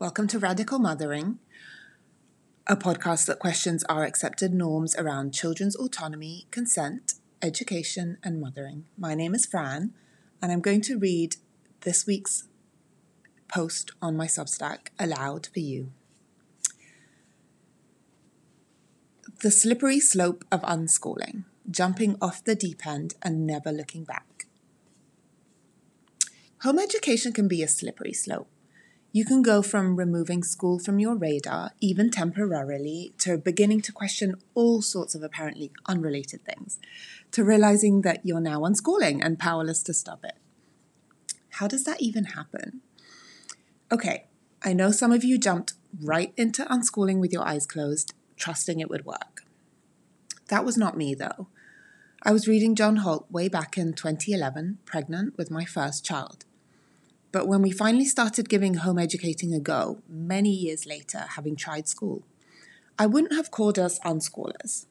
Welcome 0.00 0.28
to 0.28 0.38
Radical 0.38 0.78
Mothering, 0.78 1.40
a 2.66 2.74
podcast 2.74 3.26
that 3.26 3.38
questions 3.38 3.84
our 3.84 4.02
accepted 4.02 4.54
norms 4.54 4.96
around 4.96 5.34
children's 5.34 5.76
autonomy, 5.76 6.46
consent, 6.50 7.16
education, 7.42 8.16
and 8.24 8.40
mothering. 8.40 8.86
My 8.96 9.14
name 9.14 9.34
is 9.34 9.44
Fran, 9.44 9.92
and 10.40 10.50
I'm 10.50 10.62
going 10.62 10.80
to 10.80 10.98
read 10.98 11.36
this 11.82 12.06
week's 12.06 12.48
post 13.46 13.90
on 14.00 14.16
my 14.16 14.24
Substack 14.24 14.88
aloud 14.98 15.50
for 15.52 15.60
you. 15.60 15.92
The 19.42 19.50
slippery 19.50 20.00
slope 20.00 20.46
of 20.50 20.62
unschooling, 20.62 21.44
jumping 21.70 22.16
off 22.22 22.42
the 22.42 22.54
deep 22.54 22.86
end 22.86 23.16
and 23.20 23.46
never 23.46 23.70
looking 23.70 24.04
back. 24.04 24.46
Home 26.62 26.78
education 26.78 27.34
can 27.34 27.48
be 27.48 27.62
a 27.62 27.68
slippery 27.68 28.14
slope. 28.14 28.48
You 29.12 29.24
can 29.24 29.42
go 29.42 29.60
from 29.60 29.96
removing 29.96 30.44
school 30.44 30.78
from 30.78 31.00
your 31.00 31.16
radar, 31.16 31.72
even 31.80 32.10
temporarily, 32.10 33.12
to 33.18 33.38
beginning 33.38 33.80
to 33.82 33.92
question 33.92 34.36
all 34.54 34.82
sorts 34.82 35.16
of 35.16 35.22
apparently 35.24 35.72
unrelated 35.86 36.44
things, 36.44 36.78
to 37.32 37.42
realizing 37.42 38.02
that 38.02 38.20
you're 38.24 38.40
now 38.40 38.60
unschooling 38.60 39.20
and 39.20 39.36
powerless 39.36 39.82
to 39.84 39.94
stop 39.94 40.24
it. 40.24 40.36
How 41.54 41.66
does 41.66 41.82
that 41.84 42.00
even 42.00 42.26
happen? 42.26 42.82
Okay, 43.90 44.26
I 44.62 44.74
know 44.74 44.92
some 44.92 45.10
of 45.10 45.24
you 45.24 45.38
jumped 45.38 45.72
right 46.00 46.32
into 46.36 46.64
unschooling 46.66 47.18
with 47.18 47.32
your 47.32 47.42
eyes 47.42 47.66
closed, 47.66 48.14
trusting 48.36 48.78
it 48.78 48.88
would 48.88 49.04
work. 49.04 49.44
That 50.50 50.64
was 50.64 50.78
not 50.78 50.96
me, 50.96 51.16
though. 51.16 51.48
I 52.22 52.30
was 52.30 52.46
reading 52.46 52.76
John 52.76 52.96
Holt 52.96 53.26
way 53.28 53.48
back 53.48 53.76
in 53.76 53.92
2011, 53.92 54.78
pregnant 54.84 55.36
with 55.36 55.50
my 55.50 55.64
first 55.64 56.04
child. 56.04 56.44
But 57.32 57.46
when 57.46 57.62
we 57.62 57.70
finally 57.70 58.04
started 58.04 58.48
giving 58.48 58.74
home 58.74 58.98
educating 58.98 59.54
a 59.54 59.60
go, 59.60 60.02
many 60.08 60.50
years 60.50 60.86
later, 60.86 61.26
having 61.36 61.56
tried 61.56 61.88
school, 61.88 62.22
I 62.98 63.06
wouldn't 63.06 63.34
have 63.34 63.50
called 63.50 63.78
us 63.78 64.00
unschoolers. 64.00 64.86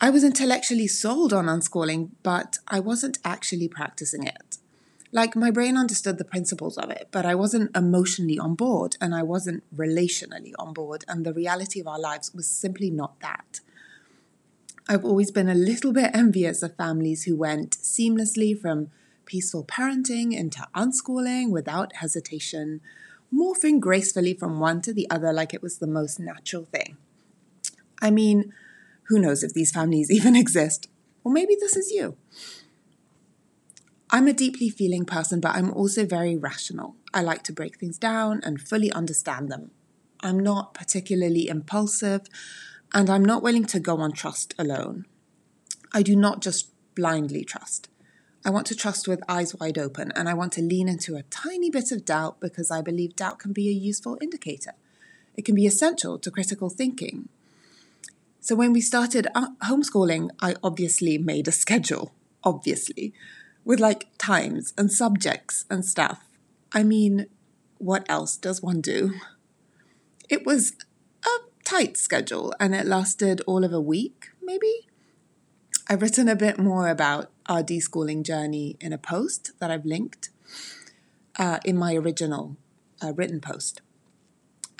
I 0.00 0.10
was 0.10 0.22
intellectually 0.22 0.86
sold 0.86 1.32
on 1.32 1.46
unschooling, 1.46 2.10
but 2.22 2.58
I 2.68 2.80
wasn't 2.80 3.18
actually 3.24 3.68
practicing 3.68 4.26
it. 4.26 4.58
Like, 5.12 5.36
my 5.36 5.50
brain 5.50 5.78
understood 5.78 6.18
the 6.18 6.24
principles 6.24 6.76
of 6.76 6.90
it, 6.90 7.08
but 7.10 7.24
I 7.24 7.36
wasn't 7.36 7.74
emotionally 7.74 8.38
on 8.38 8.54
board 8.54 8.96
and 9.00 9.14
I 9.14 9.22
wasn't 9.22 9.62
relationally 9.74 10.52
on 10.58 10.74
board, 10.74 11.04
and 11.06 11.24
the 11.24 11.32
reality 11.32 11.80
of 11.80 11.86
our 11.86 12.00
lives 12.00 12.34
was 12.34 12.48
simply 12.48 12.90
not 12.90 13.20
that. 13.20 13.60
I've 14.88 15.04
always 15.04 15.30
been 15.30 15.48
a 15.48 15.54
little 15.54 15.92
bit 15.92 16.10
envious 16.12 16.62
of 16.62 16.76
families 16.76 17.24
who 17.24 17.36
went 17.36 17.70
seamlessly 17.78 18.60
from 18.60 18.90
peaceful 19.26 19.64
parenting 19.64 20.32
into 20.34 20.66
unschooling 20.74 21.50
without 21.50 21.96
hesitation, 21.96 22.80
morphing 23.32 23.80
gracefully 23.80 24.34
from 24.34 24.60
one 24.60 24.80
to 24.82 24.92
the 24.92 25.08
other 25.10 25.32
like 25.32 25.54
it 25.54 25.62
was 25.62 25.78
the 25.78 25.86
most 25.86 26.20
natural 26.20 26.66
thing. 26.66 26.96
I 28.00 28.10
mean, 28.10 28.52
who 29.08 29.18
knows 29.18 29.42
if 29.42 29.52
these 29.52 29.72
families 29.72 30.10
even 30.10 30.36
exist? 30.36 30.88
Or 31.24 31.32
maybe 31.32 31.56
this 31.58 31.76
is 31.76 31.90
you. 31.90 32.16
I'm 34.10 34.28
a 34.28 34.32
deeply 34.32 34.68
feeling 34.70 35.04
person, 35.04 35.40
but 35.40 35.56
I'm 35.56 35.72
also 35.72 36.06
very 36.06 36.36
rational. 36.36 36.94
I 37.12 37.22
like 37.22 37.42
to 37.44 37.52
break 37.52 37.78
things 37.78 37.98
down 37.98 38.40
and 38.44 38.60
fully 38.60 38.92
understand 38.92 39.50
them. 39.50 39.70
I'm 40.20 40.38
not 40.38 40.72
particularly 40.72 41.48
impulsive, 41.48 42.22
and 42.92 43.10
I'm 43.10 43.24
not 43.24 43.42
willing 43.42 43.64
to 43.66 43.80
go 43.80 43.98
on 43.98 44.12
trust 44.12 44.54
alone. 44.58 45.06
I 45.92 46.02
do 46.02 46.14
not 46.14 46.42
just 46.42 46.70
blindly 46.94 47.44
trust. 47.44 47.88
I 48.44 48.50
want 48.50 48.66
to 48.66 48.76
trust 48.76 49.08
with 49.08 49.22
eyes 49.26 49.54
wide 49.54 49.78
open 49.78 50.12
and 50.14 50.28
I 50.28 50.34
want 50.34 50.52
to 50.52 50.60
lean 50.62 50.86
into 50.86 51.16
a 51.16 51.22
tiny 51.24 51.70
bit 51.70 51.90
of 51.90 52.04
doubt 52.04 52.40
because 52.40 52.70
I 52.70 52.82
believe 52.82 53.16
doubt 53.16 53.38
can 53.38 53.54
be 53.54 53.68
a 53.68 53.72
useful 53.72 54.18
indicator. 54.20 54.72
It 55.34 55.46
can 55.46 55.54
be 55.54 55.66
essential 55.66 56.18
to 56.18 56.30
critical 56.30 56.68
thinking. 56.68 57.30
So 58.40 58.54
when 58.54 58.74
we 58.74 58.82
started 58.82 59.26
uh, 59.34 59.48
homeschooling, 59.64 60.28
I 60.42 60.56
obviously 60.62 61.16
made 61.16 61.48
a 61.48 61.52
schedule, 61.52 62.12
obviously, 62.42 63.14
with 63.64 63.80
like 63.80 64.08
times 64.18 64.74
and 64.76 64.92
subjects 64.92 65.64
and 65.70 65.82
stuff. 65.82 66.26
I 66.70 66.82
mean, 66.82 67.26
what 67.78 68.04
else 68.10 68.36
does 68.36 68.60
one 68.60 68.82
do? 68.82 69.14
It 70.28 70.44
was 70.44 70.74
a 71.24 71.30
tight 71.64 71.96
schedule 71.96 72.54
and 72.60 72.74
it 72.74 72.84
lasted 72.84 73.40
all 73.46 73.64
of 73.64 73.72
a 73.72 73.80
week, 73.80 74.32
maybe. 74.42 74.86
I've 75.86 76.00
written 76.00 76.30
a 76.30 76.36
bit 76.36 76.58
more 76.58 76.88
about 76.88 77.30
our 77.46 77.62
deschooling 77.62 78.22
journey 78.22 78.78
in 78.80 78.94
a 78.94 78.98
post 78.98 79.52
that 79.58 79.70
I've 79.70 79.84
linked 79.84 80.30
uh, 81.38 81.58
in 81.62 81.76
my 81.76 81.94
original 81.94 82.56
uh, 83.02 83.12
written 83.12 83.38
post. 83.38 83.82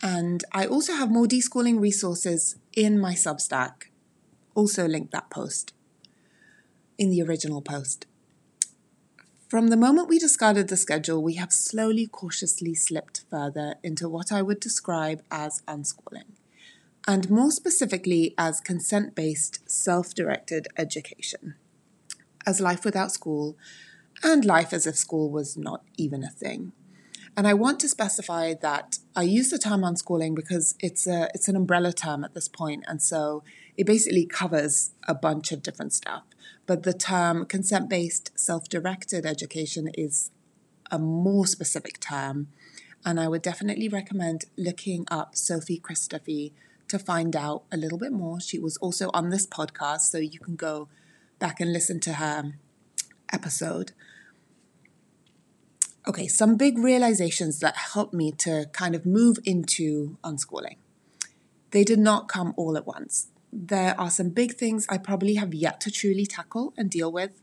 And 0.03 0.45
I 0.53 0.65
also 0.65 0.95
have 0.95 1.11
more 1.11 1.27
deschooling 1.27 1.79
resources 1.79 2.57
in 2.73 2.99
my 2.99 3.13
Substack. 3.13 3.91
Also, 4.55 4.89
link 4.89 5.11
that 5.11 5.29
post 5.29 5.75
in 6.97 7.11
the 7.11 7.21
original 7.21 7.61
post. 7.61 8.07
From 9.47 9.69
the 9.69 9.77
moment 9.77 10.09
we 10.09 10.19
discarded 10.19 10.69
the 10.69 10.77
schedule, 10.77 11.23
we 11.23 11.35
have 11.35 11.53
slowly, 11.53 12.07
cautiously 12.07 12.75
slipped 12.75 13.25
further 13.31 13.75
into 13.83 14.09
what 14.09 14.33
I 14.33 14.41
would 14.41 14.59
describe 14.59 15.23
as 15.31 15.61
unschooling 15.69 16.33
and 17.07 17.31
more 17.31 17.51
specifically 17.51 18.35
as 18.39 18.61
consent 18.61 19.15
based, 19.15 19.69
self 19.69 20.15
directed 20.15 20.69
education, 20.77 21.55
as 22.47 22.61
life 22.61 22.85
without 22.85 23.13
school, 23.13 23.57
and 24.23 24.45
life 24.45 24.73
as 24.73 24.87
if 24.87 24.97
school 24.97 25.31
was 25.31 25.57
not 25.57 25.83
even 25.97 26.25
a 26.25 26.31
thing. 26.31 26.73
And 27.37 27.49
I 27.49 27.55
want 27.55 27.81
to 27.81 27.89
specify 27.89 28.55
that 28.63 28.99
I 29.17 29.23
use 29.23 29.51
the 29.51 29.59
term 29.59 29.83
unschooling 29.83 30.35
because 30.35 30.77
it's 30.81 31.07
a 31.07 31.29
it's 31.35 31.49
an 31.49 31.57
umbrella 31.57 31.93
term 31.93 32.25
at 32.25 32.35
this 32.35 32.49
point, 32.49 32.85
and 32.87 33.03
so 33.03 33.43
it 33.77 33.87
basically 33.87 34.25
covers 34.25 34.93
a 35.07 35.15
bunch 35.15 35.53
of 35.53 35.63
different 35.63 35.93
stuff. 35.93 36.23
But 36.67 36.85
the 36.85 36.95
term 36.95 37.45
consent 37.47 37.91
based, 37.91 38.31
self 38.39 38.69
directed 38.69 39.27
education 39.27 39.91
is 39.95 40.31
a 40.91 40.99
more 40.99 41.47
specific 41.47 41.99
term, 42.01 42.49
and 43.05 43.21
I 43.21 43.29
would 43.29 43.43
definitely 43.43 43.89
recommend 43.89 44.47
looking 44.57 45.05
up 45.11 45.35
Sophie 45.35 45.81
Christophy 45.81 46.53
to 46.89 46.99
find 46.99 47.35
out 47.35 47.65
a 47.73 47.77
little 47.77 47.99
bit 47.99 48.13
more. 48.13 48.41
She 48.41 48.59
was 48.59 48.77
also 48.79 49.11
on 49.15 49.31
this 49.31 49.47
podcast, 49.47 50.03
so 50.03 50.19
you 50.19 50.39
can 50.39 50.57
go 50.57 50.89
back 51.39 51.61
and 51.61 51.73
listen 51.73 52.01
to 52.01 52.15
her 52.15 52.53
episode. 53.33 53.93
Okay, 56.07 56.29
some 56.29 56.57
big 56.57 56.79
realizations 56.79 57.61
that 57.61 57.77
helped 57.77 58.13
me 58.13 58.31
to 58.33 58.67
kind 58.73 58.95
of 58.95 59.07
move 59.07 59.39
into 59.45 60.19
unschooling. 60.23 60.77
They 61.71 61.83
did 61.83 61.99
not 61.99 62.29
come 62.29 62.53
all 62.57 62.77
at 62.77 62.87
once. 62.87 63.29
There 63.53 63.99
are 63.99 64.11
some 64.11 64.29
big 64.29 64.55
things 64.55 64.87
I 64.89 64.99
probably 64.99 65.35
have 65.37 65.55
yet 65.55 65.81
to 65.83 65.91
truly 65.91 66.27
tackle 66.27 66.75
and 66.77 66.91
deal 66.91 67.11
with, 67.11 67.41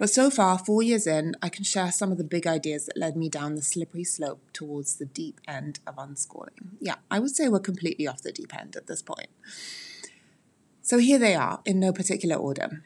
but 0.00 0.08
so 0.08 0.30
far, 0.30 0.58
four 0.58 0.82
years 0.82 1.06
in, 1.06 1.34
I 1.42 1.50
can 1.50 1.62
share 1.62 1.92
some 1.92 2.10
of 2.10 2.16
the 2.16 2.24
big 2.24 2.46
ideas 2.46 2.86
that 2.86 2.96
led 2.96 3.18
me 3.18 3.28
down 3.28 3.54
the 3.54 3.60
slippery 3.60 4.02
slope 4.02 4.40
towards 4.54 4.96
the 4.96 5.04
deep 5.04 5.42
end 5.46 5.78
of 5.86 5.96
unschooling. 5.96 6.78
Yeah, 6.80 6.94
I 7.10 7.18
would 7.18 7.36
say 7.36 7.50
we're 7.50 7.60
completely 7.60 8.08
off 8.08 8.22
the 8.22 8.32
deep 8.32 8.56
end 8.58 8.76
at 8.76 8.86
this 8.86 9.02
point. 9.02 9.28
So 10.80 10.96
here 10.96 11.18
they 11.18 11.34
are 11.34 11.60
in 11.66 11.78
no 11.78 11.92
particular 11.92 12.36
order. 12.36 12.82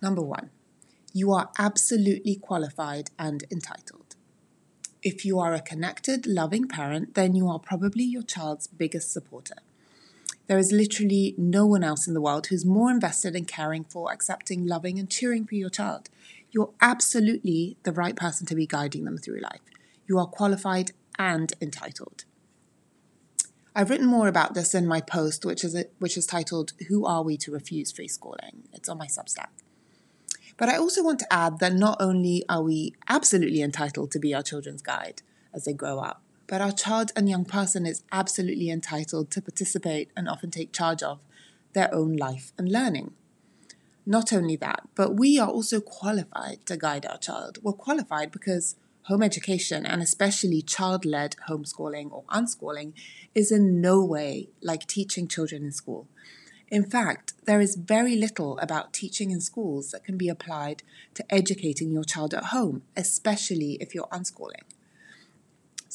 Number 0.00 0.22
one, 0.22 0.50
you 1.12 1.32
are 1.32 1.50
absolutely 1.58 2.36
qualified 2.36 3.10
and 3.18 3.42
entitled. 3.50 4.14
If 5.02 5.24
you 5.24 5.40
are 5.40 5.54
a 5.54 5.60
connected, 5.60 6.24
loving 6.24 6.68
parent, 6.68 7.14
then 7.14 7.34
you 7.34 7.48
are 7.48 7.58
probably 7.58 8.04
your 8.04 8.22
child's 8.22 8.68
biggest 8.68 9.12
supporter. 9.12 9.56
There 10.46 10.58
is 10.58 10.72
literally 10.72 11.34
no 11.38 11.64
one 11.64 11.82
else 11.82 12.06
in 12.06 12.14
the 12.14 12.20
world 12.20 12.48
who's 12.48 12.66
more 12.66 12.90
invested 12.90 13.34
in 13.34 13.46
caring 13.46 13.84
for, 13.84 14.12
accepting, 14.12 14.66
loving, 14.66 14.98
and 14.98 15.08
cheering 15.08 15.46
for 15.46 15.54
your 15.54 15.70
child. 15.70 16.10
You're 16.50 16.72
absolutely 16.80 17.76
the 17.82 17.92
right 17.92 18.14
person 18.14 18.46
to 18.48 18.54
be 18.54 18.66
guiding 18.66 19.04
them 19.04 19.16
through 19.16 19.40
life. 19.40 19.60
You 20.06 20.18
are 20.18 20.26
qualified 20.26 20.92
and 21.18 21.52
entitled. 21.60 22.24
I've 23.74 23.90
written 23.90 24.06
more 24.06 24.28
about 24.28 24.54
this 24.54 24.74
in 24.74 24.86
my 24.86 25.00
post, 25.00 25.44
which 25.44 25.64
is, 25.64 25.74
a, 25.74 25.86
which 25.98 26.16
is 26.16 26.26
titled 26.26 26.74
Who 26.88 27.06
Are 27.06 27.22
We 27.22 27.36
to 27.38 27.50
Refuse 27.50 27.90
Free 27.90 28.06
Schooling? 28.06 28.68
It's 28.72 28.88
on 28.88 28.98
my 28.98 29.06
Substack. 29.06 29.48
But 30.56 30.68
I 30.68 30.76
also 30.76 31.02
want 31.02 31.18
to 31.20 31.32
add 31.32 31.58
that 31.58 31.72
not 31.72 31.96
only 32.00 32.44
are 32.48 32.62
we 32.62 32.94
absolutely 33.08 33.62
entitled 33.62 34.12
to 34.12 34.20
be 34.20 34.34
our 34.34 34.42
children's 34.42 34.82
guide 34.82 35.22
as 35.52 35.64
they 35.64 35.72
grow 35.72 35.98
up, 35.98 36.22
but 36.46 36.60
our 36.60 36.72
child 36.72 37.12
and 37.16 37.28
young 37.28 37.44
person 37.44 37.86
is 37.86 38.02
absolutely 38.12 38.70
entitled 38.70 39.30
to 39.30 39.42
participate 39.42 40.10
and 40.16 40.28
often 40.28 40.50
take 40.50 40.72
charge 40.72 41.02
of 41.02 41.20
their 41.72 41.92
own 41.94 42.16
life 42.16 42.52
and 42.58 42.70
learning. 42.70 43.12
Not 44.06 44.32
only 44.32 44.56
that, 44.56 44.88
but 44.94 45.16
we 45.16 45.38
are 45.38 45.48
also 45.48 45.80
qualified 45.80 46.66
to 46.66 46.76
guide 46.76 47.06
our 47.06 47.16
child. 47.16 47.58
We're 47.62 47.72
qualified 47.72 48.30
because 48.30 48.76
home 49.04 49.22
education, 49.22 49.84
and 49.84 50.02
especially 50.02 50.62
child 50.62 51.04
led 51.04 51.36
homeschooling 51.48 52.10
or 52.10 52.24
unschooling, 52.30 52.92
is 53.34 53.52
in 53.52 53.80
no 53.80 54.04
way 54.04 54.48
like 54.62 54.86
teaching 54.86 55.28
children 55.28 55.64
in 55.64 55.72
school. 55.72 56.06
In 56.68 56.84
fact, 56.84 57.34
there 57.44 57.60
is 57.60 57.76
very 57.76 58.16
little 58.16 58.58
about 58.58 58.92
teaching 58.92 59.30
in 59.30 59.40
schools 59.40 59.90
that 59.90 60.04
can 60.04 60.16
be 60.16 60.28
applied 60.28 60.82
to 61.14 61.34
educating 61.34 61.92
your 61.92 62.04
child 62.04 62.34
at 62.34 62.46
home, 62.46 62.82
especially 62.96 63.74
if 63.80 63.94
you're 63.94 64.08
unschooling. 64.08 64.64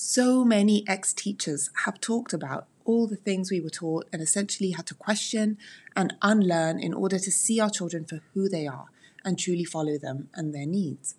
So 0.01 0.45
many 0.45 0.85
ex 0.87 1.11
teachers 1.11 1.71
have 1.83 1.99
talked 1.99 2.31
about 2.31 2.67
all 2.85 3.05
the 3.05 3.17
things 3.17 3.51
we 3.51 3.59
were 3.59 3.69
taught 3.69 4.07
and 4.13 4.21
essentially 4.21 4.71
had 4.71 4.85
to 4.85 4.93
question 4.93 5.57
and 5.93 6.13
unlearn 6.21 6.79
in 6.79 6.93
order 6.93 7.19
to 7.19 7.29
see 7.29 7.59
our 7.59 7.69
children 7.69 8.05
for 8.05 8.21
who 8.33 8.47
they 8.47 8.65
are 8.65 8.85
and 9.25 9.37
truly 9.37 9.65
follow 9.65 9.97
them 9.97 10.29
and 10.33 10.55
their 10.55 10.65
needs. 10.65 11.15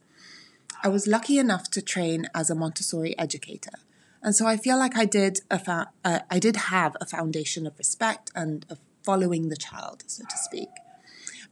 I 0.82 0.88
was 0.88 1.06
lucky 1.06 1.36
enough 1.36 1.70
to 1.72 1.82
train 1.82 2.28
as 2.34 2.48
a 2.48 2.54
Montessori 2.54 3.16
educator, 3.18 3.80
and 4.22 4.34
so 4.34 4.46
I 4.46 4.56
feel 4.56 4.78
like 4.78 4.96
I 4.96 5.04
did 5.04 5.40
a 5.50 5.58
fa- 5.58 5.90
uh, 6.02 6.20
I 6.30 6.38
did 6.38 6.56
have 6.56 6.96
a 7.02 7.06
foundation 7.06 7.66
of 7.66 7.76
respect 7.76 8.30
and 8.34 8.64
of 8.70 8.78
following 9.02 9.50
the 9.50 9.58
child, 9.58 10.04
so 10.06 10.24
to 10.24 10.38
speak. 10.38 10.70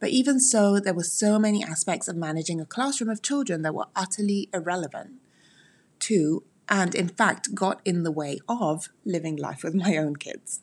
But 0.00 0.08
even 0.08 0.40
so, 0.40 0.80
there 0.80 0.94
were 0.94 1.04
so 1.04 1.38
many 1.38 1.62
aspects 1.62 2.08
of 2.08 2.16
managing 2.16 2.58
a 2.58 2.64
classroom 2.64 3.10
of 3.10 3.20
children 3.20 3.60
that 3.62 3.74
were 3.74 3.88
utterly 3.94 4.48
irrelevant 4.54 5.16
to, 6.00 6.42
and 6.68 6.94
in 6.94 7.08
fact 7.08 7.54
got 7.54 7.80
in 7.84 8.02
the 8.02 8.10
way 8.10 8.38
of, 8.48 8.88
living 9.04 9.36
life 9.36 9.62
with 9.62 9.74
my 9.74 9.96
own 9.96 10.16
kids. 10.16 10.60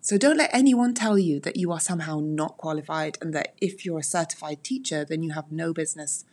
So 0.00 0.18
don't 0.18 0.38
let 0.38 0.52
anyone 0.52 0.94
tell 0.94 1.16
you 1.16 1.38
that 1.40 1.56
you 1.56 1.70
are 1.70 1.78
somehow 1.78 2.20
not 2.20 2.56
qualified 2.56 3.18
and 3.20 3.32
that 3.34 3.54
if 3.60 3.84
you're 3.84 4.00
a 4.00 4.04
certified 4.04 4.64
teacher, 4.64 5.04
then 5.04 5.22
you 5.22 5.32
have 5.32 5.52
no 5.52 5.72
business. 5.72 6.24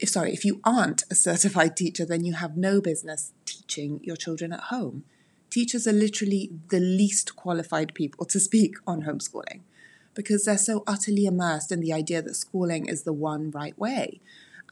If 0.00 0.08
sorry, 0.08 0.32
if 0.32 0.44
you 0.44 0.60
aren't 0.64 1.04
a 1.08 1.14
certified 1.14 1.76
teacher, 1.76 2.04
then 2.04 2.24
you 2.24 2.34
have 2.34 2.56
no 2.56 2.80
business 2.80 3.32
teaching 3.44 4.00
your 4.02 4.16
children 4.16 4.52
at 4.52 4.60
home. 4.74 5.04
Teachers 5.50 5.86
are 5.86 5.92
literally 5.92 6.50
the 6.68 6.80
least 6.80 7.36
qualified 7.36 7.94
people 7.94 8.26
to 8.26 8.40
speak 8.40 8.74
on 8.86 9.04
homeschooling 9.04 9.60
because 10.14 10.44
they're 10.44 10.58
so 10.58 10.82
utterly 10.86 11.26
immersed 11.26 11.70
in 11.70 11.78
the 11.78 11.92
idea 11.92 12.22
that 12.22 12.34
schooling 12.34 12.86
is 12.86 13.04
the 13.04 13.12
one 13.12 13.52
right 13.52 13.78
way. 13.78 14.20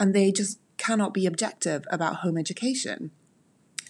And 0.01 0.13
they 0.13 0.33
just 0.33 0.59
cannot 0.77 1.15
be 1.15 1.25
objective 1.25 1.87
about 1.89 2.17
home 2.17 2.37
education. 2.37 3.13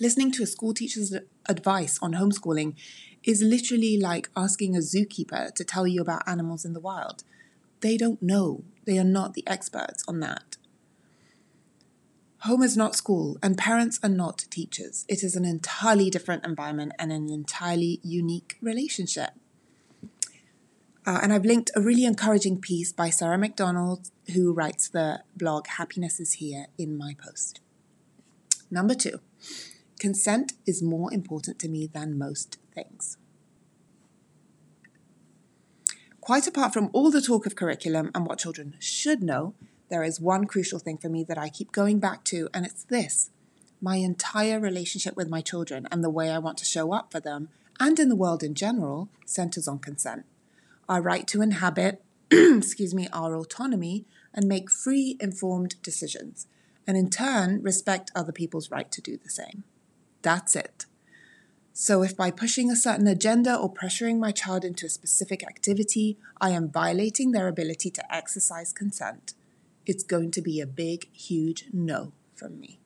Listening 0.00 0.32
to 0.32 0.42
a 0.42 0.46
school 0.46 0.74
teacher's 0.74 1.14
advice 1.46 1.98
on 2.02 2.14
homeschooling 2.14 2.74
is 3.22 3.42
literally 3.42 3.98
like 3.98 4.28
asking 4.36 4.74
a 4.74 4.80
zookeeper 4.80 5.54
to 5.54 5.64
tell 5.64 5.86
you 5.86 6.00
about 6.00 6.26
animals 6.26 6.64
in 6.64 6.72
the 6.72 6.80
wild. 6.80 7.22
They 7.80 7.96
don't 7.96 8.22
know, 8.22 8.64
they 8.86 8.98
are 8.98 9.04
not 9.04 9.34
the 9.34 9.46
experts 9.46 10.04
on 10.08 10.20
that. 10.20 10.56
Home 12.40 12.62
is 12.62 12.76
not 12.76 12.94
school, 12.94 13.38
and 13.42 13.56
parents 13.56 13.98
are 14.02 14.08
not 14.10 14.44
teachers. 14.50 15.06
It 15.08 15.22
is 15.22 15.34
an 15.34 15.46
entirely 15.46 16.10
different 16.10 16.44
environment 16.44 16.92
and 16.98 17.10
an 17.10 17.30
entirely 17.30 18.00
unique 18.02 18.58
relationship. 18.60 19.30
Uh, 21.06 21.20
and 21.22 21.32
I've 21.32 21.44
linked 21.44 21.70
a 21.74 21.80
really 21.80 22.04
encouraging 22.04 22.60
piece 22.60 22.92
by 22.92 23.08
Sarah 23.08 23.38
McDonald, 23.38 24.10
who 24.34 24.52
writes 24.52 24.88
the 24.88 25.22
blog 25.36 25.68
Happiness 25.68 26.20
is 26.20 26.34
Here 26.34 26.66
in 26.76 26.98
my 26.98 27.14
post. 27.18 27.60
Number 28.70 28.94
two, 28.94 29.20
consent 29.98 30.52
is 30.66 30.82
more 30.82 31.12
important 31.12 31.58
to 31.60 31.68
me 31.68 31.86
than 31.86 32.18
most 32.18 32.58
things. 32.74 33.16
Quite 36.20 36.46
apart 36.46 36.72
from 36.72 36.90
all 36.92 37.10
the 37.10 37.20
talk 37.20 37.44
of 37.46 37.54
curriculum 37.54 38.10
and 38.14 38.26
what 38.26 38.38
children 38.38 38.76
should 38.78 39.22
know, 39.22 39.54
there 39.90 40.02
is 40.02 40.20
one 40.20 40.46
crucial 40.46 40.78
thing 40.78 40.96
for 40.96 41.08
me 41.08 41.22
that 41.24 41.38
I 41.38 41.48
keep 41.48 41.70
going 41.70 41.98
back 41.98 42.24
to, 42.24 42.48
and 42.54 42.64
it's 42.64 42.84
this 42.84 43.30
my 43.80 43.96
entire 43.96 44.58
relationship 44.58 45.14
with 45.14 45.28
my 45.28 45.42
children 45.42 45.86
and 45.92 46.02
the 46.02 46.08
way 46.08 46.30
I 46.30 46.38
want 46.38 46.56
to 46.58 46.64
show 46.64 46.94
up 46.94 47.12
for 47.12 47.20
them 47.20 47.50
and 47.78 47.98
in 47.98 48.08
the 48.08 48.16
world 48.16 48.42
in 48.42 48.54
general 48.54 49.10
centers 49.26 49.68
on 49.68 49.78
consent 49.78 50.24
our 50.88 51.00
right 51.00 51.26
to 51.28 51.42
inhabit, 51.42 52.02
excuse 52.30 52.94
me, 52.94 53.08
our 53.12 53.34
autonomy 53.34 54.04
and 54.32 54.46
make 54.46 54.70
free, 54.70 55.16
informed 55.20 55.80
decisions, 55.82 56.46
and 56.86 56.96
in 56.96 57.08
turn 57.08 57.62
respect 57.62 58.10
other 58.14 58.32
people's 58.32 58.70
right 58.70 58.90
to 58.92 59.00
do 59.00 59.16
the 59.16 59.30
same. 59.30 59.64
That's 60.24 60.56
it. 60.56 60.86
So, 61.74 62.02
if 62.02 62.16
by 62.16 62.30
pushing 62.30 62.70
a 62.70 62.76
certain 62.76 63.06
agenda 63.06 63.54
or 63.54 63.72
pressuring 63.72 64.18
my 64.18 64.30
child 64.30 64.64
into 64.64 64.86
a 64.86 64.88
specific 64.88 65.44
activity, 65.44 66.16
I 66.40 66.50
am 66.50 66.70
violating 66.70 67.32
their 67.32 67.46
ability 67.46 67.90
to 67.90 68.14
exercise 68.14 68.72
consent, 68.72 69.34
it's 69.84 70.02
going 70.02 70.30
to 70.30 70.40
be 70.40 70.60
a 70.60 70.66
big, 70.66 71.12
huge 71.12 71.66
no 71.72 72.12
from 72.34 72.58
me. 72.58 72.80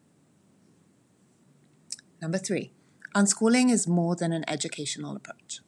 Number 2.21 2.39
three, 2.39 2.73
unschooling 3.15 3.71
is 3.71 3.87
more 3.87 4.17
than 4.17 4.33
an 4.33 4.45
educational 4.49 5.15
approach. 5.15 5.61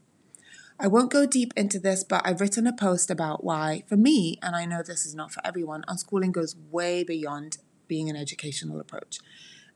I 0.81 0.88
won't 0.88 1.12
go 1.12 1.25
deep 1.25 1.52
into 1.56 1.78
this, 1.78 2.02
but 2.02 2.22
I've 2.25 2.40
written 2.40 2.67
a 2.67 2.72
post 2.72 3.11
about 3.11 3.44
why, 3.44 3.84
for 3.87 3.96
me, 3.96 4.38
and 4.43 4.56
I 4.56 4.64
know 4.64 4.82
this 4.82 5.06
is 5.06 5.14
not 5.14 5.31
for 5.31 5.46
everyone, 5.46 5.84
unschooling 5.87 6.32
goes 6.32 6.56
way 6.70 7.05
beyond 7.05 7.58
being 7.87 8.11
an 8.11 8.17
educational 8.17 8.81
approach. 8.81 9.20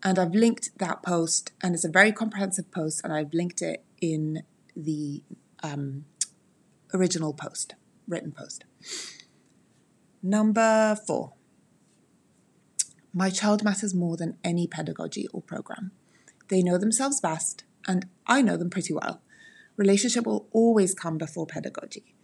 And 0.05 0.19
I've 0.19 0.35
linked 0.35 0.79
that 0.79 1.03
post, 1.03 1.53
and 1.63 1.75
it's 1.75 1.85
a 1.85 1.89
very 1.89 2.13
comprehensive 2.13 2.71
post, 2.71 3.01
and 3.03 3.13
I've 3.13 3.33
linked 3.33 3.63
it 3.63 3.83
in 4.01 4.43
the 4.77 5.23
um, 5.63 6.05
original 6.93 7.33
post, 7.33 7.75
written 8.07 8.31
post. 8.31 8.65
Number 10.23 10.97
four, 11.07 11.33
my 13.15 13.31
child 13.31 13.65
matters 13.65 13.95
more 13.95 14.17
than 14.17 14.37
any 14.45 14.67
pedagogy 14.67 15.27
or 15.33 15.41
program. 15.41 15.93
They 16.49 16.63
know 16.63 16.77
themselves 16.77 17.21
best, 17.21 17.65
and 17.87 18.07
I 18.27 18.43
know 18.43 18.57
them 18.57 18.71
pretty 18.71 18.93
well 18.93 19.23
relationship 19.77 20.27
will 20.27 20.47
always 20.53 20.95
come 20.95 21.19
before 21.19 21.47
pedagogy. 21.47 22.15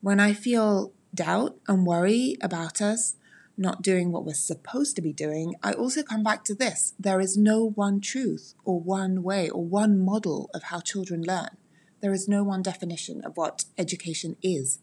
When 0.00 0.20
I 0.20 0.32
feel 0.32 0.92
doubt 1.14 1.56
and 1.66 1.86
worry 1.86 2.36
about 2.42 2.80
us 2.80 3.16
not 3.58 3.82
doing 3.82 4.12
what 4.12 4.24
we're 4.24 4.34
supposed 4.34 4.94
to 4.96 5.02
be 5.02 5.12
doing, 5.12 5.54
I 5.62 5.72
also 5.72 6.02
come 6.02 6.22
back 6.22 6.44
to 6.44 6.54
this. 6.54 6.94
There 6.98 7.20
is 7.20 7.36
no 7.36 7.70
one 7.70 8.00
truth 8.00 8.54
or 8.64 8.80
one 8.80 9.22
way 9.22 9.50
or 9.50 9.64
one 9.64 9.98
model 9.98 10.48
of 10.54 10.64
how 10.64 10.80
children 10.80 11.22
learn. 11.22 11.56
There 12.00 12.12
is 12.12 12.28
no 12.28 12.44
one 12.44 12.62
definition 12.62 13.22
of 13.24 13.36
what 13.36 13.64
education 13.76 14.36
is. 14.42 14.78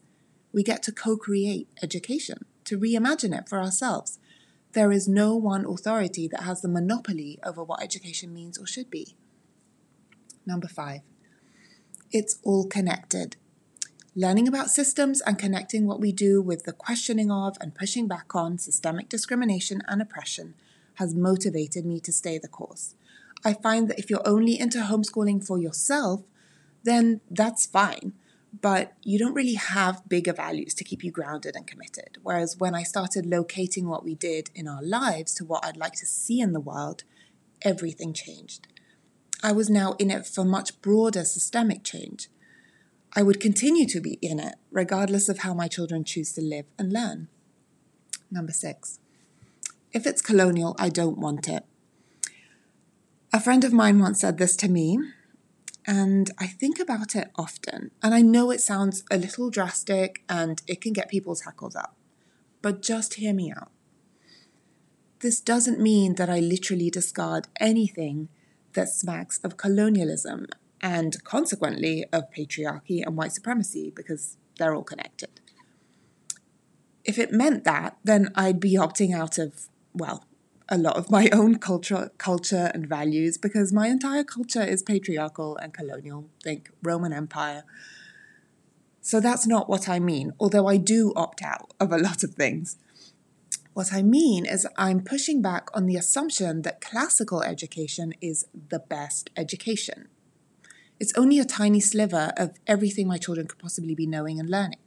We 0.52 0.62
get 0.62 0.82
to 0.84 0.92
co 0.92 1.16
create 1.16 1.68
education, 1.82 2.44
to 2.64 2.78
reimagine 2.78 3.36
it 3.36 3.48
for 3.48 3.58
ourselves. 3.60 4.18
There 4.72 4.92
is 4.92 5.08
no 5.08 5.34
one 5.34 5.64
authority 5.64 6.28
that 6.28 6.42
has 6.42 6.60
the 6.60 6.68
monopoly 6.68 7.38
over 7.42 7.64
what 7.64 7.82
education 7.82 8.34
means 8.34 8.58
or 8.58 8.66
should 8.66 8.90
be. 8.90 9.16
Number 10.44 10.68
five, 10.68 11.00
it's 12.12 12.38
all 12.42 12.66
connected. 12.66 13.36
Learning 14.18 14.48
about 14.48 14.70
systems 14.70 15.20
and 15.20 15.38
connecting 15.38 15.86
what 15.86 16.00
we 16.00 16.10
do 16.10 16.40
with 16.40 16.64
the 16.64 16.72
questioning 16.72 17.30
of 17.30 17.54
and 17.60 17.74
pushing 17.74 18.08
back 18.08 18.34
on 18.34 18.56
systemic 18.56 19.10
discrimination 19.10 19.82
and 19.88 20.00
oppression 20.00 20.54
has 20.94 21.14
motivated 21.14 21.84
me 21.84 22.00
to 22.00 22.10
stay 22.10 22.38
the 22.38 22.48
course. 22.48 22.94
I 23.44 23.52
find 23.52 23.90
that 23.90 23.98
if 23.98 24.08
you're 24.08 24.26
only 24.26 24.58
into 24.58 24.78
homeschooling 24.78 25.46
for 25.46 25.58
yourself, 25.58 26.22
then 26.82 27.20
that's 27.30 27.66
fine. 27.66 28.14
But 28.58 28.94
you 29.02 29.18
don't 29.18 29.34
really 29.34 29.56
have 29.56 30.08
bigger 30.08 30.32
values 30.32 30.72
to 30.76 30.84
keep 30.84 31.04
you 31.04 31.10
grounded 31.10 31.54
and 31.54 31.66
committed. 31.66 32.16
Whereas 32.22 32.56
when 32.56 32.74
I 32.74 32.84
started 32.84 33.26
locating 33.26 33.86
what 33.86 34.02
we 34.02 34.14
did 34.14 34.48
in 34.54 34.66
our 34.66 34.82
lives 34.82 35.34
to 35.34 35.44
what 35.44 35.62
I'd 35.62 35.76
like 35.76 35.92
to 35.96 36.06
see 36.06 36.40
in 36.40 36.54
the 36.54 36.60
world, 36.60 37.04
everything 37.60 38.14
changed. 38.14 38.66
I 39.42 39.52
was 39.52 39.68
now 39.68 39.92
in 39.98 40.10
it 40.10 40.26
for 40.26 40.42
much 40.42 40.80
broader 40.80 41.26
systemic 41.26 41.84
change. 41.84 42.28
I 43.18 43.22
would 43.22 43.40
continue 43.40 43.86
to 43.86 44.00
be 44.00 44.18
in 44.20 44.38
it, 44.38 44.56
regardless 44.70 45.30
of 45.30 45.38
how 45.38 45.54
my 45.54 45.68
children 45.68 46.04
choose 46.04 46.34
to 46.34 46.42
live 46.42 46.66
and 46.78 46.92
learn. 46.92 47.28
Number 48.30 48.52
six, 48.52 48.98
if 49.90 50.06
it's 50.06 50.20
colonial, 50.20 50.76
I 50.78 50.90
don't 50.90 51.18
want 51.18 51.48
it. 51.48 51.64
A 53.32 53.40
friend 53.40 53.64
of 53.64 53.72
mine 53.72 53.98
once 54.00 54.20
said 54.20 54.36
this 54.36 54.54
to 54.56 54.68
me, 54.68 54.98
and 55.86 56.30
I 56.38 56.46
think 56.46 56.78
about 56.78 57.16
it 57.16 57.30
often. 57.36 57.90
And 58.02 58.14
I 58.14 58.20
know 58.20 58.50
it 58.50 58.60
sounds 58.60 59.02
a 59.10 59.16
little 59.16 59.48
drastic 59.48 60.22
and 60.28 60.60
it 60.66 60.82
can 60.82 60.92
get 60.92 61.08
people's 61.08 61.42
hackles 61.42 61.74
up, 61.74 61.96
but 62.60 62.82
just 62.82 63.14
hear 63.14 63.32
me 63.32 63.50
out. 63.50 63.70
This 65.20 65.40
doesn't 65.40 65.80
mean 65.80 66.16
that 66.16 66.28
I 66.28 66.40
literally 66.40 66.90
discard 66.90 67.48
anything 67.58 68.28
that 68.74 68.90
smacks 68.90 69.38
of 69.42 69.56
colonialism 69.56 70.48
and 70.86 71.24
consequently 71.24 72.04
of 72.12 72.30
patriarchy 72.30 73.02
and 73.04 73.16
white 73.16 73.32
supremacy 73.32 73.92
because 73.96 74.36
they're 74.56 74.72
all 74.72 74.84
connected. 74.84 75.40
If 77.04 77.18
it 77.18 77.32
meant 77.32 77.64
that, 77.64 77.96
then 78.04 78.30
I'd 78.36 78.60
be 78.60 78.76
opting 78.76 79.12
out 79.12 79.36
of, 79.36 79.66
well, 79.92 80.24
a 80.68 80.78
lot 80.78 80.96
of 80.96 81.10
my 81.10 81.28
own 81.32 81.56
culture, 81.58 82.12
culture 82.18 82.70
and 82.72 82.88
values 82.88 83.36
because 83.36 83.72
my 83.72 83.88
entire 83.88 84.22
culture 84.22 84.62
is 84.62 84.84
patriarchal 84.84 85.56
and 85.56 85.74
colonial. 85.74 86.30
Think 86.44 86.70
Roman 86.84 87.12
Empire. 87.12 87.64
So 89.00 89.18
that's 89.18 89.46
not 89.46 89.68
what 89.68 89.88
I 89.88 89.98
mean, 89.98 90.34
although 90.38 90.68
I 90.68 90.76
do 90.76 91.12
opt 91.16 91.42
out 91.42 91.72
of 91.80 91.90
a 91.90 91.98
lot 91.98 92.22
of 92.22 92.34
things. 92.34 92.76
What 93.74 93.92
I 93.92 94.02
mean 94.02 94.46
is, 94.46 94.68
I'm 94.78 95.00
pushing 95.00 95.42
back 95.42 95.68
on 95.74 95.86
the 95.86 95.96
assumption 95.96 96.62
that 96.62 96.80
classical 96.80 97.42
education 97.42 98.14
is 98.20 98.46
the 98.54 98.78
best 98.78 99.30
education. 99.36 100.08
It's 100.98 101.12
only 101.16 101.38
a 101.38 101.44
tiny 101.44 101.80
sliver 101.80 102.32
of 102.36 102.52
everything 102.66 103.06
my 103.06 103.18
children 103.18 103.46
could 103.46 103.58
possibly 103.58 103.94
be 103.94 104.06
knowing 104.06 104.40
and 104.40 104.48
learning. 104.48 104.78